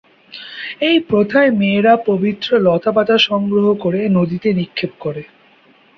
[0.81, 5.23] এই প্রথায় মেয়েরা পবিত্র লতাপাতা সংগ্রহ করে নদীতে নিক্ষেপ করে।